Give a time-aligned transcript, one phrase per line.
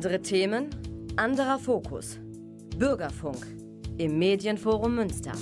[0.00, 0.70] Andere Themen,
[1.16, 2.18] anderer Fokus.
[2.78, 3.46] Bürgerfunk
[3.98, 5.32] im Medienforum Münster.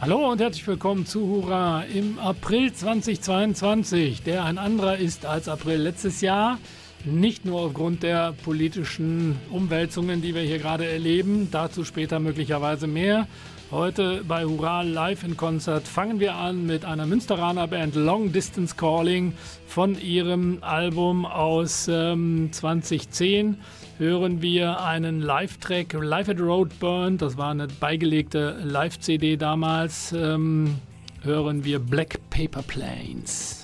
[0.00, 5.82] Hallo und herzlich willkommen zu Hurra im April 2022, der ein anderer ist als April
[5.82, 6.58] letztes Jahr.
[7.04, 13.26] Nicht nur aufgrund der politischen Umwälzungen, die wir hier gerade erleben, dazu später möglicherweise mehr.
[13.70, 18.74] Heute bei Hurra Live in Konzert fangen wir an mit einer Münsteraner Band Long Distance
[18.76, 19.32] Calling
[19.66, 23.56] von ihrem Album aus ähm, 2010
[24.00, 30.76] hören wir einen Live-Track, Live at Roadburn, das war eine beigelegte Live-CD damals, ähm,
[31.22, 33.59] hören wir Black Paper Planes.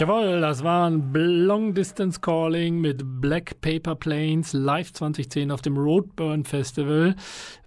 [0.00, 5.76] Jawohl, das war ein Long Distance Calling mit Black Paper Planes live 2010 auf dem
[5.76, 7.16] Roadburn Festival.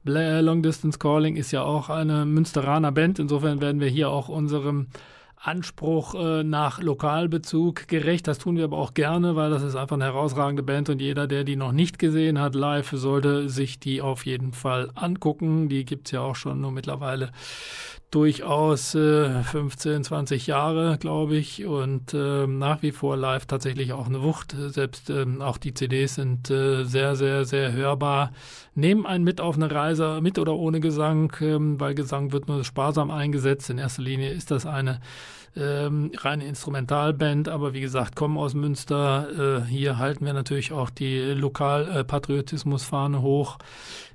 [0.05, 4.87] Long Distance Calling ist ja auch eine Münsteraner Band, insofern werden wir hier auch unserem
[5.35, 8.27] Anspruch äh, nach Lokalbezug gerecht.
[8.27, 11.27] Das tun wir aber auch gerne, weil das ist einfach eine herausragende Band und jeder,
[11.27, 15.67] der die noch nicht gesehen hat live, sollte sich die auf jeden Fall angucken.
[15.67, 17.31] Die gibt es ja auch schon nur mittlerweile
[18.11, 24.07] durchaus äh, 15, 20 Jahre, glaube ich, und äh, nach wie vor live tatsächlich auch
[24.07, 24.53] eine Wucht.
[24.67, 28.33] Selbst äh, auch die CDs sind äh, sehr, sehr, sehr hörbar.
[28.75, 32.65] Nehmen einen mit auf eine Reise, mit oder ohne Gesang, ähm, weil Gesang wird nur
[32.65, 33.69] sparsam eingesetzt.
[33.69, 34.99] In erster Linie ist das eine
[35.55, 39.63] ähm, reine Instrumentalband, aber wie gesagt, kommen aus Münster.
[39.63, 43.57] Äh, hier halten wir natürlich auch die Lokalpatriotismusfahne hoch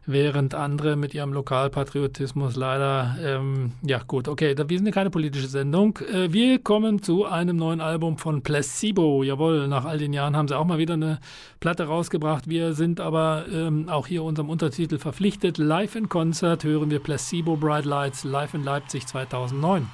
[0.07, 5.99] während andere mit ihrem Lokalpatriotismus leider, ähm, ja gut, okay, wir sind keine politische Sendung.
[6.13, 9.23] Äh, wir kommen zu einem neuen Album von Placebo.
[9.23, 11.19] Jawohl, nach all den Jahren haben sie auch mal wieder eine
[11.61, 12.49] Platte rausgebracht.
[12.49, 15.59] Wir sind aber ähm, auch hier unserem Untertitel verpflichtet.
[15.59, 19.87] Live in Concert hören wir Placebo Bright Lights live in Leipzig 2009.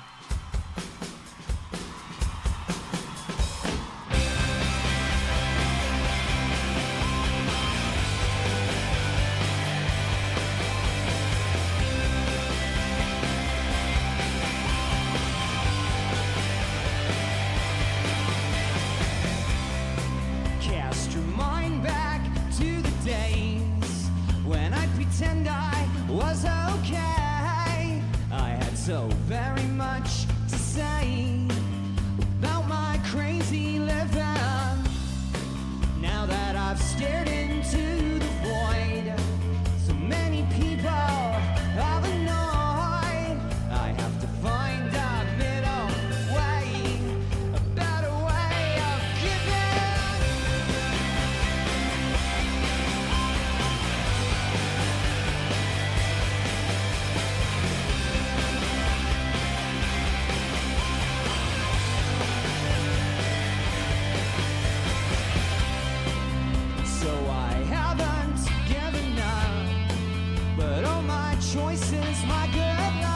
[71.52, 73.11] choices, my good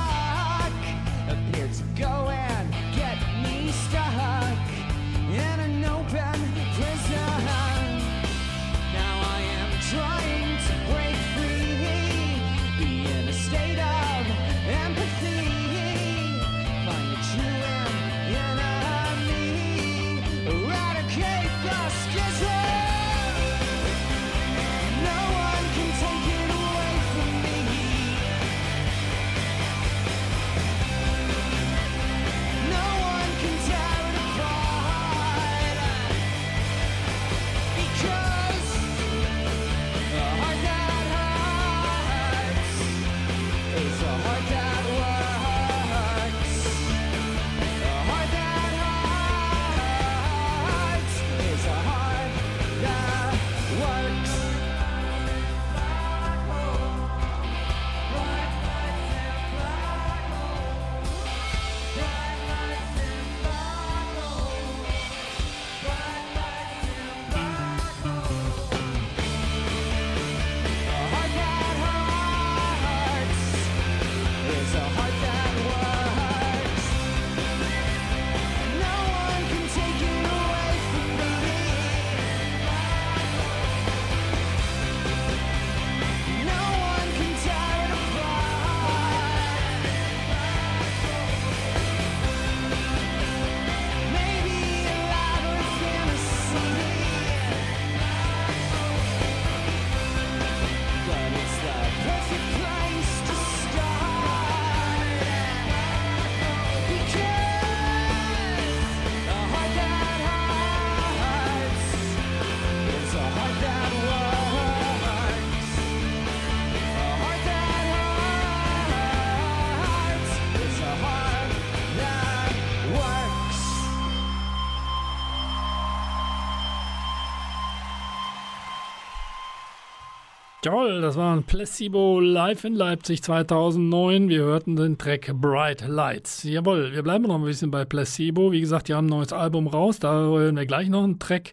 [130.66, 134.28] Jawohl, das war ein Placebo live in Leipzig 2009.
[134.28, 136.42] Wir hörten den Track Bright Lights.
[136.42, 138.50] Jawohl, wir bleiben noch ein bisschen bei Placebo.
[138.50, 140.00] Wie gesagt, die haben ein neues Album raus.
[140.00, 141.52] Da hören wir gleich noch einen Track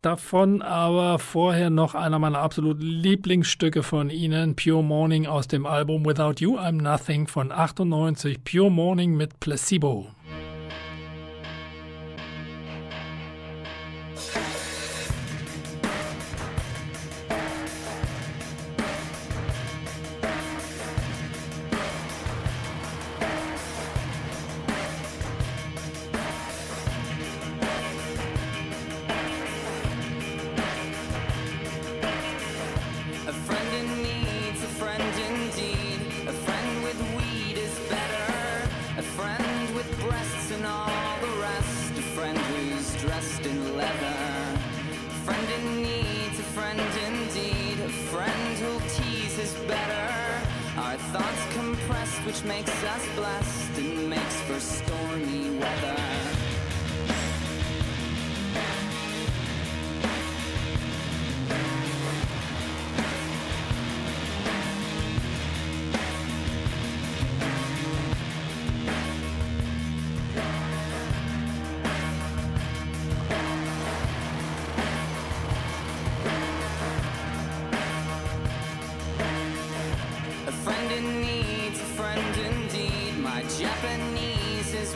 [0.00, 0.62] davon.
[0.62, 4.56] Aber vorher noch einer meiner absoluten Lieblingsstücke von ihnen.
[4.56, 8.44] Pure Morning aus dem Album Without You I'm Nothing von 98.
[8.44, 10.06] Pure Morning mit Placebo.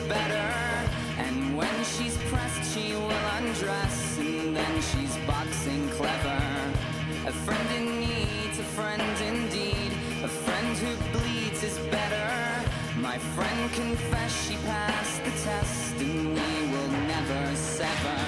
[0.09, 0.51] better.
[1.19, 6.43] And when she's pressed, she will undress, and then she's boxing clever.
[7.27, 9.93] A friend in need, a friend indeed.
[10.25, 12.31] A friend who bleeds is better.
[12.97, 18.28] My friend confessed she passed the test, and we will never sever.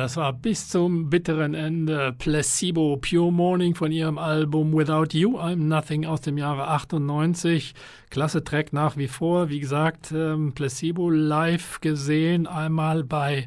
[0.00, 5.56] Das war bis zum bitteren Ende Placebo Pure Morning von ihrem Album Without You I'm
[5.56, 7.74] Nothing aus dem Jahre 98.
[8.08, 9.50] Klasse Track nach wie vor.
[9.50, 13.46] Wie gesagt, ähm, Placebo live gesehen, einmal bei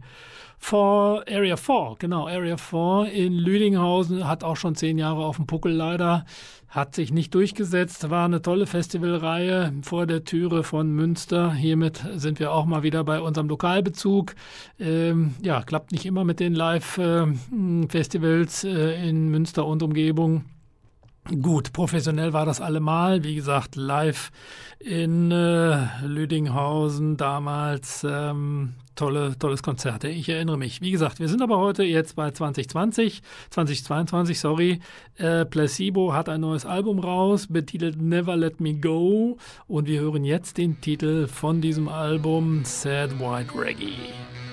[0.60, 5.48] 4, Area 4, genau, Area 4 in Lüdinghausen, hat auch schon zehn Jahre auf dem
[5.48, 6.24] Puckel leider,
[6.74, 11.54] hat sich nicht durchgesetzt, war eine tolle Festivalreihe vor der Türe von Münster.
[11.54, 14.34] Hiermit sind wir auch mal wieder bei unserem Lokalbezug.
[14.80, 20.46] Ähm, ja, klappt nicht immer mit den Live-Festivals äh, in Münster und Umgebung.
[21.30, 23.24] Gut, professionell war das allemal.
[23.24, 24.32] Wie gesagt, live
[24.80, 28.06] in äh, Lüdinghausen damals.
[28.08, 30.04] Ähm, tolle, tolles Konzert.
[30.04, 30.82] Ich erinnere mich.
[30.82, 34.82] Wie gesagt, wir sind aber heute jetzt bei 2020, 2022, sorry.
[35.16, 39.38] Äh, Placebo hat ein neues Album raus, betitelt Never Let Me Go.
[39.68, 44.53] Und wir hören jetzt den Titel von diesem Album, Sad White Reggae.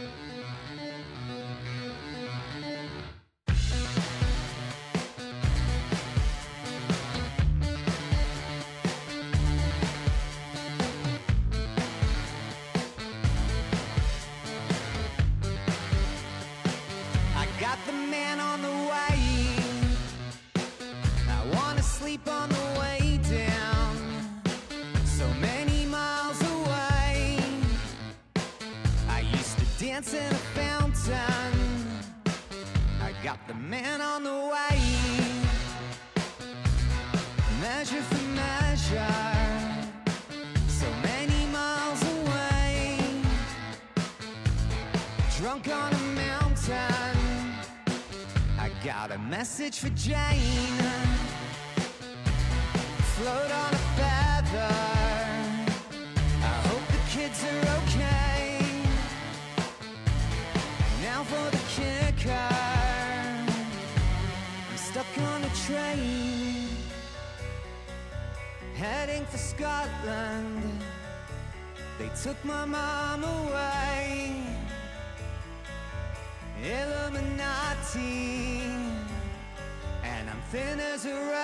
[33.50, 34.78] The man on the way.
[37.60, 39.16] measure for measure.
[40.68, 42.98] So many miles away,
[45.36, 47.16] drunk on a mountain.
[48.58, 50.78] I got a message for Jane.
[53.14, 54.76] Float on a feather.
[56.50, 58.09] I hope the kids are okay.
[65.00, 66.68] Stuck on a train.
[68.74, 70.62] Heading for Scotland.
[71.98, 74.42] They took my mom away.
[76.62, 77.82] Illuminati.
[80.02, 81.39] And I'm thin as a.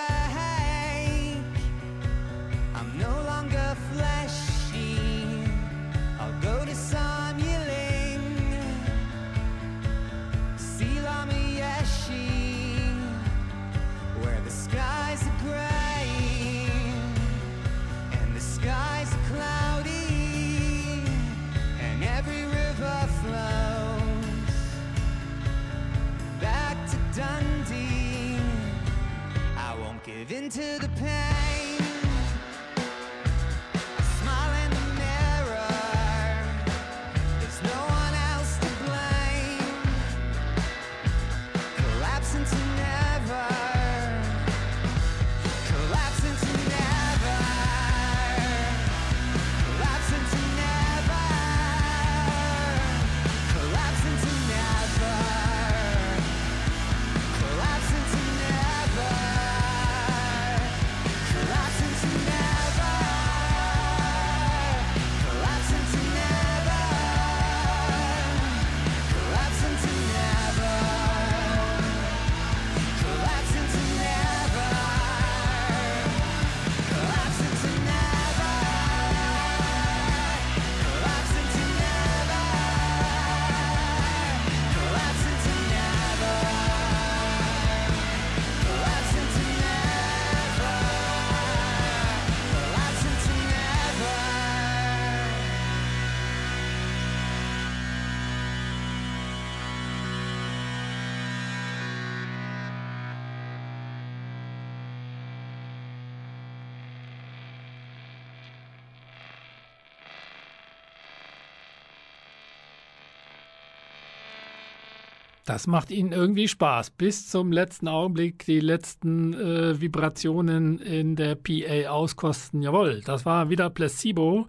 [115.47, 116.91] Das macht Ihnen irgendwie Spaß.
[116.91, 122.63] Bis zum letzten Augenblick die letzten äh, Vibrationen in der PA auskosten.
[122.63, 124.49] Jawohl, das war wieder Placebo.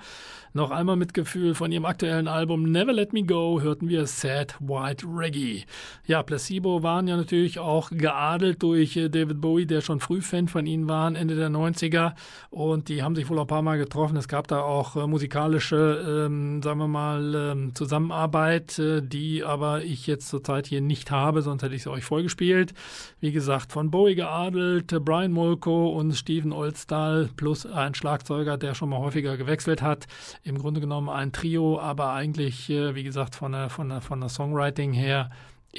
[0.57, 4.55] Noch einmal mit Gefühl von ihrem aktuellen Album Never Let Me Go hörten wir Sad
[4.59, 5.65] White Reggae.
[6.07, 10.47] Ja, Placebo waren ja natürlich auch geadelt durch äh, David Bowie, der schon früh Fan
[10.47, 12.13] von ihnen war, Ende der 90er.
[12.49, 14.17] Und die haben sich wohl ein paar Mal getroffen.
[14.17, 19.83] Es gab da auch äh, musikalische, ähm, sagen wir mal, ähm, Zusammenarbeit, äh, die aber
[19.83, 22.73] ich jetzt zurzeit hier nicht habe, sonst hätte ich sie euch vorgespielt.
[23.19, 28.89] Wie gesagt, von Bowie geadelt, Brian Molko und Steven Oldstall plus ein Schlagzeuger, der schon
[28.89, 30.07] mal häufiger gewechselt hat.
[30.43, 34.19] Im Grunde genommen ein Trio, aber eigentlich, äh, wie gesagt, von der, von der, von
[34.19, 35.29] der Songwriting her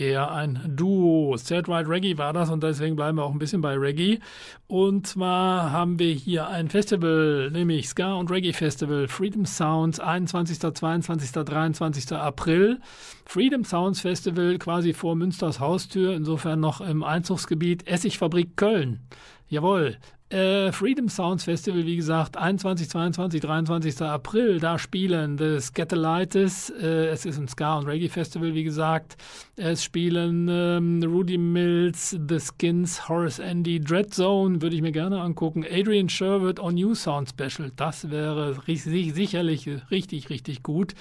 [0.01, 1.37] eher ein Duo.
[1.37, 4.19] Sad Right Reggae war das und deswegen bleiben wir auch ein bisschen bei Reggae.
[4.67, 10.59] Und zwar haben wir hier ein Festival, nämlich Ska und Reggae Festival, Freedom Sounds, 21.,
[10.59, 12.13] 22., 23.
[12.13, 12.81] April.
[13.25, 19.01] Freedom Sounds Festival quasi vor Münsters Haustür, insofern noch im Einzugsgebiet Essigfabrik Köln.
[19.49, 19.97] Jawohl,
[20.31, 24.03] äh, Freedom Sounds Festival, wie gesagt, 21, 22, 23.
[24.03, 29.17] April, da spielen The Scatolitis, äh, es ist ein Ska- und Reggae-Festival, wie gesagt.
[29.57, 35.21] Es spielen ähm, Rudy Mills, The Skins, Horace Andy, Dread Zone, würde ich mir gerne
[35.21, 35.65] angucken.
[35.71, 40.95] Adrian Sherwood on New Sound Special, das wäre ri- sicherlich richtig, richtig gut.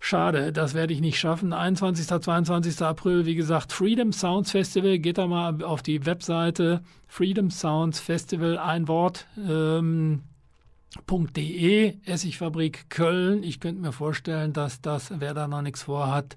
[0.00, 1.52] Schade, das werde ich nicht schaffen.
[1.52, 2.06] 21.
[2.06, 2.82] 22.
[2.82, 4.98] April, wie gesagt, Freedom Sounds Festival.
[4.98, 9.26] Geht da mal auf die Webseite Freedom Sounds Festival, ein Wort.
[9.36, 10.22] Ähm,
[11.36, 13.42] .de, Essigfabrik Köln.
[13.42, 16.36] Ich könnte mir vorstellen, dass das, wer da noch nichts vorhat,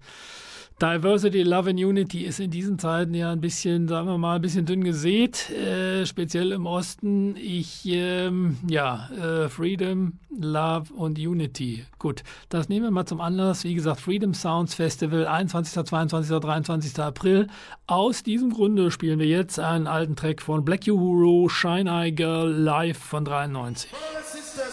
[0.81, 4.41] Diversity, Love and Unity ist in diesen Zeiten ja ein bisschen, sagen wir mal, ein
[4.41, 7.35] bisschen dünn gesät, äh, speziell im Osten.
[7.35, 11.85] Ich, ähm, ja, äh, Freedom, Love und Unity.
[11.99, 13.63] Gut, das nehmen wir mal zum Anlass.
[13.63, 16.99] Wie gesagt, Freedom Sounds Festival, 21., 22., 23.
[16.99, 17.45] April.
[17.85, 22.51] Aus diesem Grunde spielen wir jetzt einen alten Track von Black Uhuru, Shine Eye Girl,
[22.51, 23.91] live von 93.
[23.91, 24.70] Brothers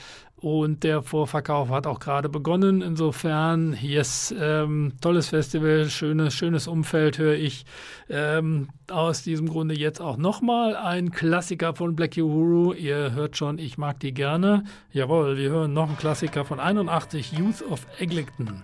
[0.45, 2.83] Und der Vorverkauf hat auch gerade begonnen.
[2.83, 7.65] Insofern, yes, ähm, tolles Festival, schönes, schönes Umfeld höre ich.
[8.11, 12.73] Ähm, aus diesem Grunde jetzt auch nochmal ein Klassiker von Black Uhuru.
[12.73, 14.65] Ihr hört schon, ich mag die gerne.
[14.91, 18.61] Jawohl, wir hören noch einen Klassiker von 81, Youth of Eglinton.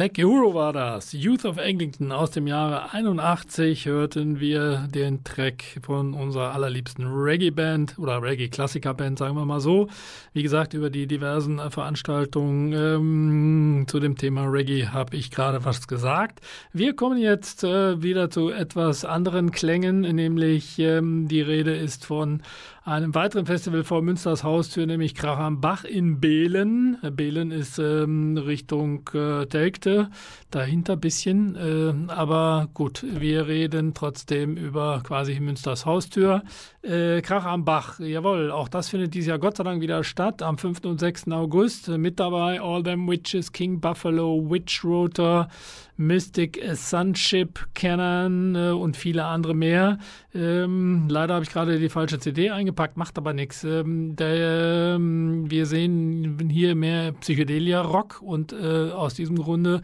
[0.00, 1.12] Black Euro war das.
[1.12, 7.98] Youth of Eglinton aus dem Jahre 81 hörten wir den Track von unserer allerliebsten Reggae-Band
[7.98, 9.88] oder Reggae-Klassiker-Band, sagen wir mal so.
[10.32, 15.86] Wie gesagt, über die diversen Veranstaltungen ähm, zu dem Thema Reggae habe ich gerade was
[15.86, 16.40] gesagt.
[16.72, 22.40] Wir kommen jetzt äh, wieder zu etwas anderen Klängen, nämlich ähm, die Rede ist von
[22.84, 26.96] einem weiteren Festival vor Münsters Haustür, nämlich Krach am Bach in Behlen.
[27.12, 30.10] Behlen ist ähm, Richtung äh, Telgte,
[30.50, 31.56] dahinter bisschen.
[31.56, 36.42] Äh, aber gut, wir reden trotzdem über quasi Münsters Haustür.
[36.82, 40.42] Äh, Krach am Bach, jawohl, auch das findet dieses Jahr Gott sei Dank wieder statt,
[40.42, 40.84] am 5.
[40.86, 41.28] und 6.
[41.28, 41.88] August.
[41.88, 45.48] Mit dabei All Them Witches, King Buffalo, Witch Rotor,
[46.00, 49.98] Mystic Sunship, Canon äh, und viele andere mehr.
[50.34, 53.64] Ähm, leider habe ich gerade die falsche CD eingepackt, macht aber nichts.
[53.64, 59.82] Ähm, ähm, wir sehen hier mehr Psychedelia-Rock und äh, aus diesem Grunde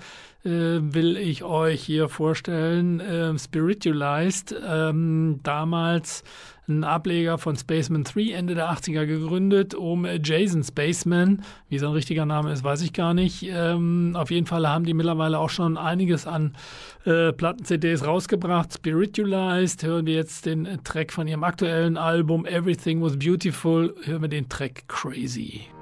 [0.48, 6.22] will ich euch hier vorstellen äh, Spiritualized, ähm, damals
[6.68, 12.26] ein Ableger von Spaceman 3 Ende der 80er gegründet, um Jason Spaceman, wie sein richtiger
[12.26, 13.44] Name ist, weiß ich gar nicht.
[13.48, 16.56] Ähm, auf jeden Fall haben die mittlerweile auch schon einiges an
[17.04, 18.72] äh, Platten-CDs rausgebracht.
[18.72, 24.22] Spiritualized, hören wir jetzt den äh, Track von ihrem aktuellen Album Everything Was Beautiful, hören
[24.22, 25.75] wir den Track Crazy.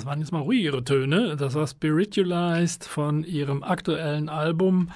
[0.00, 1.36] Das waren jetzt mal ruhigere Töne.
[1.36, 4.92] Das war Spiritualized von ihrem aktuellen Album.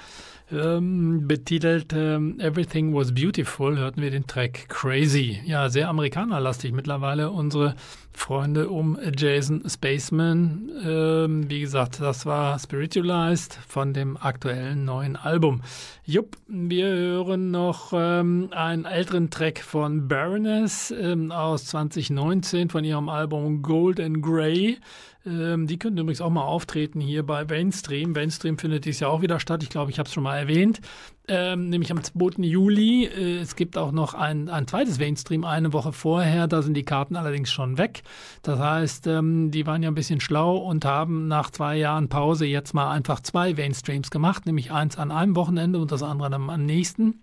[0.51, 5.41] Ähm, betitelt ähm, Everything Was Beautiful hörten wir den Track Crazy.
[5.45, 7.75] Ja, sehr amerikanerlastig mittlerweile unsere
[8.17, 10.71] Freunde um Jason Spaceman.
[10.83, 15.61] Ähm, wie gesagt, das war Spiritualized von dem aktuellen neuen Album.
[16.05, 23.09] Jupp, wir hören noch ähm, einen älteren Track von Baroness ähm, aus 2019 von ihrem
[23.09, 24.77] Album Gold and Grey.
[25.25, 28.11] Ähm, die können übrigens auch mal auftreten hier bei Mainstream.
[28.11, 29.63] Mainstream findet dies ja auch wieder statt.
[29.63, 30.81] Ich glaube, ich habe es schon mal erwähnt.
[31.27, 32.43] Ähm, nämlich am 2.
[32.43, 33.05] Juli.
[33.05, 36.47] Äh, es gibt auch noch ein, ein zweites Mainstream eine Woche vorher.
[36.47, 38.03] Da sind die Karten allerdings schon weg.
[38.41, 42.45] Das heißt, ähm, die waren ja ein bisschen schlau und haben nach zwei Jahren Pause
[42.45, 44.45] jetzt mal einfach zwei Mainstreams gemacht.
[44.45, 47.21] Nämlich eins an einem Wochenende und das andere am nächsten.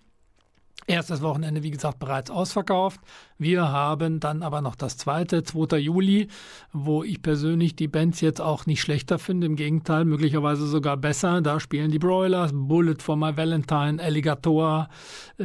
[0.86, 3.00] Erstes Wochenende, wie gesagt, bereits ausverkauft.
[3.38, 5.78] Wir haben dann aber noch das zweite, 2.
[5.78, 6.26] Juli,
[6.72, 9.46] wo ich persönlich die Bands jetzt auch nicht schlechter finde.
[9.46, 11.40] Im Gegenteil, möglicherweise sogar besser.
[11.40, 14.88] Da spielen die Broilers, Bullet for My Valentine, Alligator,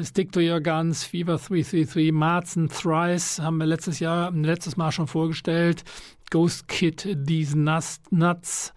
[0.02, 5.08] Stick to Your Guns, Fever 333, Marzen, Thrice haben wir letztes Jahr, letztes Mal schon
[5.08, 5.84] vorgestellt.
[6.30, 8.74] Ghost Kid, These Nuts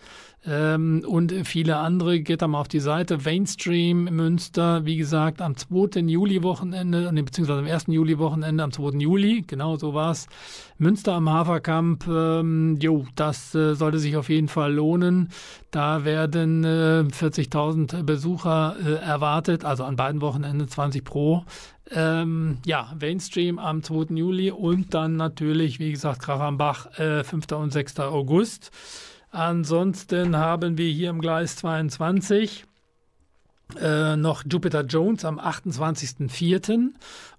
[0.47, 2.21] ähm, und viele andere.
[2.21, 3.19] Geht da mal auf die Seite.
[3.25, 6.01] Mainstream Münster, wie gesagt, am 2.
[6.01, 7.85] Juli-Wochenende, beziehungsweise am 1.
[7.89, 8.99] Juli-Wochenende, am 2.
[8.99, 10.29] Juli, genau so war's.
[10.79, 15.29] Münster am Haferkamp, ähm, jo, das äh, sollte sich auf jeden Fall lohnen.
[15.71, 21.45] Da werden äh, 40.000 Besucher äh, erwartet, also an beiden Wochenenden 20 pro.
[21.93, 24.15] Ähm, ja, Mainstream am 2.
[24.15, 27.53] Juli und dann natürlich, wie gesagt, Krachambach, äh, 5.
[27.53, 28.01] und 6.
[28.01, 28.71] August.
[29.31, 32.65] Ansonsten haben wir hier im Gleis 22
[33.81, 36.91] äh, noch Jupiter Jones am 28.04.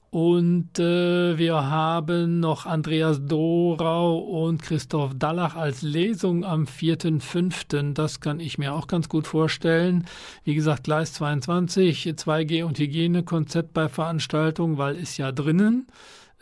[0.10, 7.94] Und äh, wir haben noch Andreas Dorau und Christoph Dallach als Lesung am 4.5.
[7.94, 10.06] Das kann ich mir auch ganz gut vorstellen.
[10.44, 15.88] Wie gesagt, Gleis 22, 2G und Hygienekonzept bei Veranstaltungen, weil ist ja drinnen.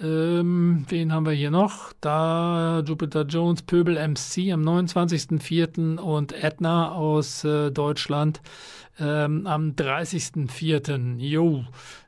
[0.01, 1.91] Ähm, wen haben wir hier noch?
[1.99, 5.97] Da Jupiter Jones, Pöbel MC am 29.04.
[5.97, 8.41] und Edna aus äh, Deutschland
[8.97, 11.17] ähm, am 30.04.
[11.17, 11.65] Jo,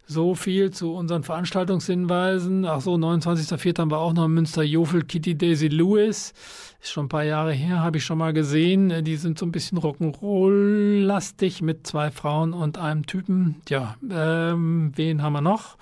[0.07, 2.65] so viel zu unseren Veranstaltungshinweisen.
[2.65, 3.79] Ach so, 29.04.
[3.79, 6.33] haben wir auch noch in Münster Jofel Kitty Daisy Lewis.
[6.81, 9.03] Ist schon ein paar Jahre her, habe ich schon mal gesehen.
[9.03, 13.61] Die sind so ein bisschen Rock'n'Roll-lastig mit zwei Frauen und einem Typen.
[13.67, 15.77] Ja, ähm, wen haben wir noch?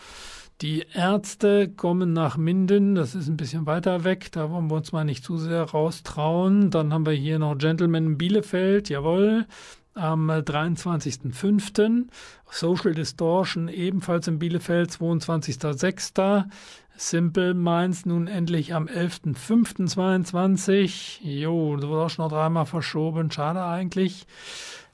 [0.61, 4.91] Die Ärzte kommen nach Minden, das ist ein bisschen weiter weg, da wollen wir uns
[4.91, 6.69] mal nicht zu sehr raustrauen.
[6.69, 9.45] Dann haben wir hier noch Gentleman in Bielefeld, jawohl,
[9.93, 12.07] am 23.05.
[12.51, 16.43] Social Distortion ebenfalls in Bielefeld, 22.06.
[16.97, 21.21] Simple Minds nun endlich am 11.05.22.
[21.21, 24.27] Jo, das wurde auch schon noch dreimal verschoben, schade eigentlich.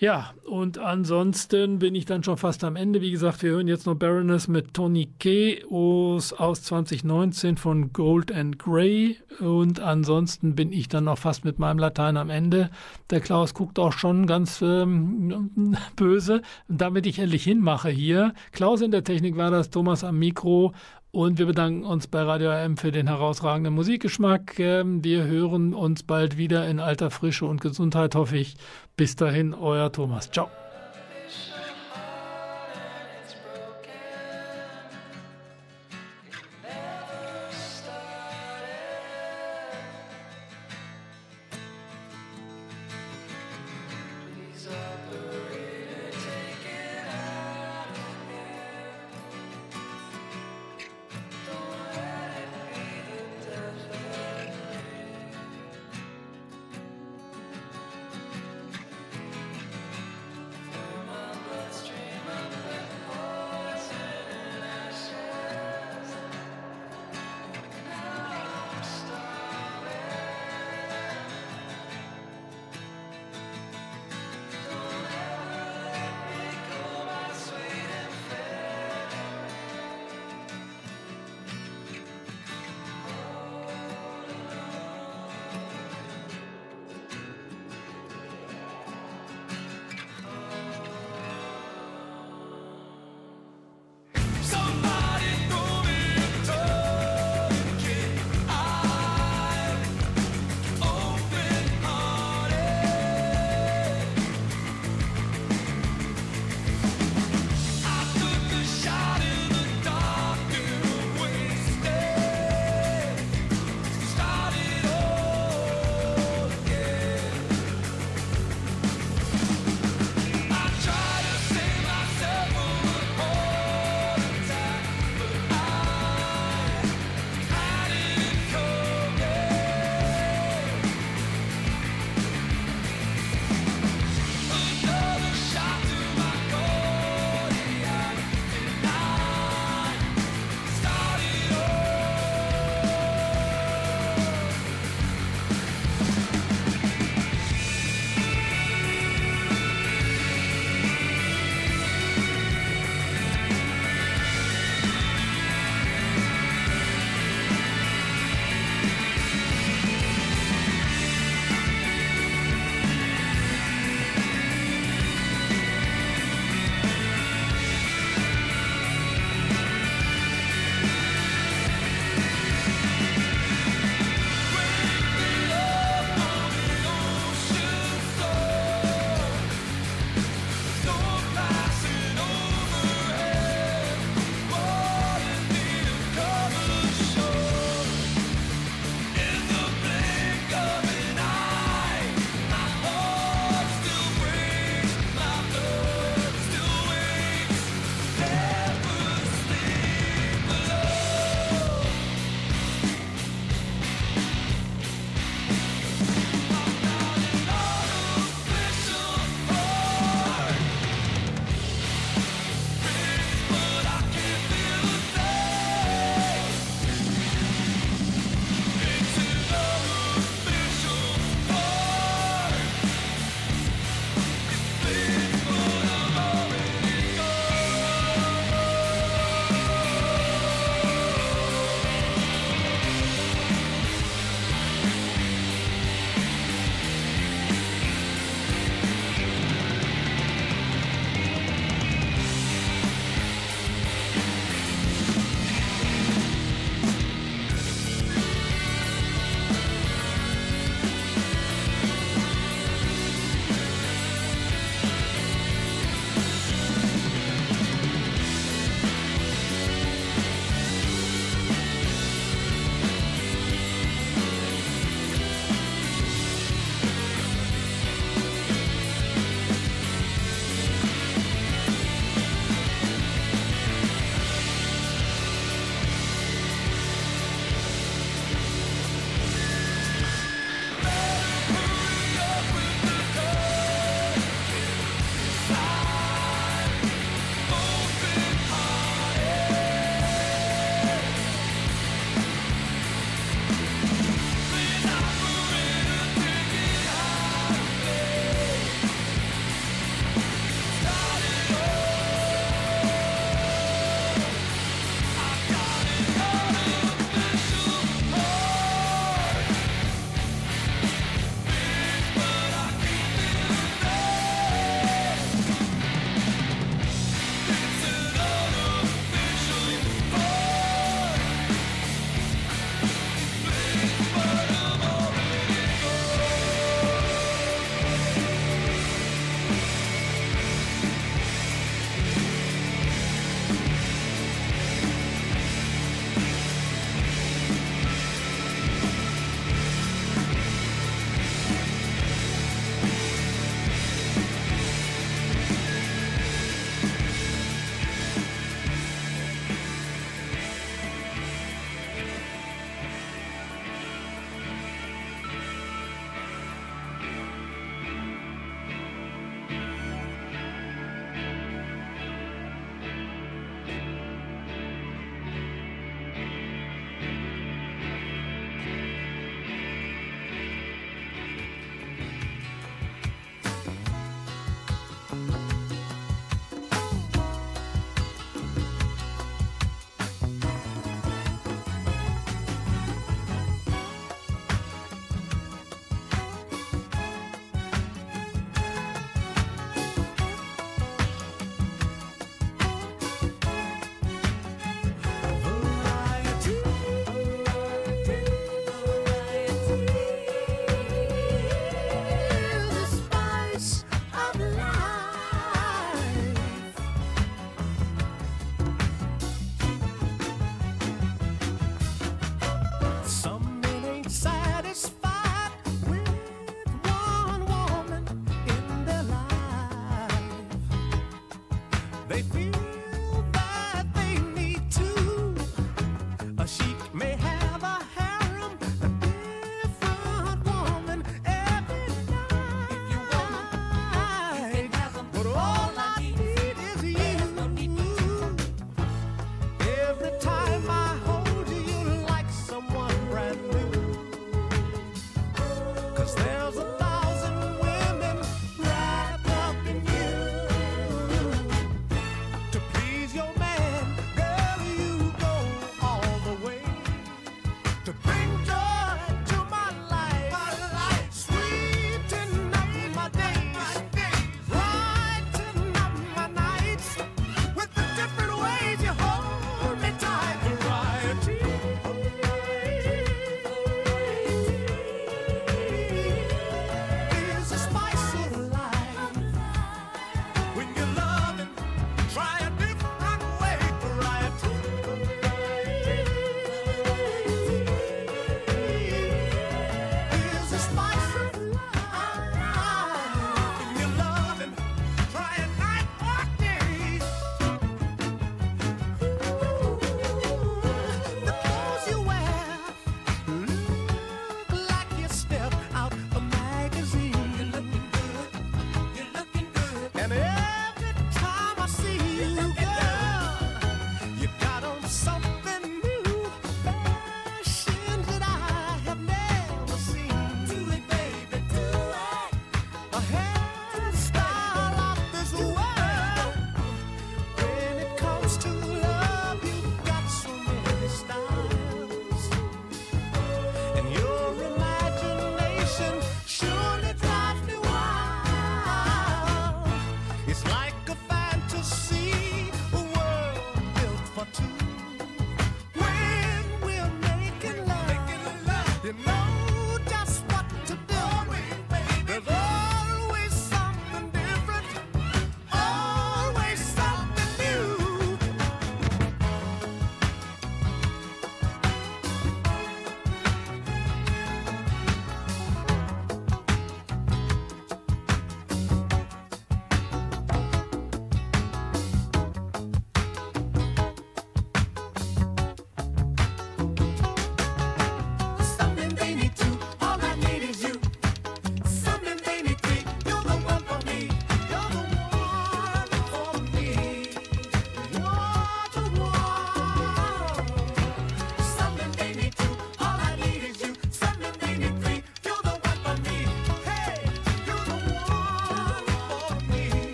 [0.00, 3.00] Ja, und ansonsten bin ich dann schon fast am Ende.
[3.00, 5.64] Wie gesagt, wir hören jetzt noch Baroness mit Tony K.
[5.68, 9.16] aus, aus 2019 von Gold and Grey.
[9.40, 12.70] Und ansonsten bin ich dann noch fast mit meinem Latein am Ende.
[13.10, 18.34] Der Klaus guckt auch schon ganz ähm, böse, damit ich endlich hinmache hier.
[18.52, 20.74] Klaus in der Technik war das, Thomas am Mikro.
[21.18, 24.60] Und wir bedanken uns bei Radio AM für den herausragenden Musikgeschmack.
[24.60, 28.54] Ähm, Wir hören uns bald wieder in alter Frische und Gesundheit, hoffe ich.
[28.96, 30.30] Bis dahin, euer Thomas.
[30.30, 30.48] Ciao.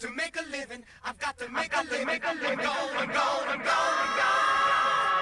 [0.00, 0.84] to make a living.
[1.04, 2.06] I've got to make I've got a living.
[2.06, 2.50] Make a living.
[2.50, 5.13] I'm going, I'm going, I'm going, I'm going.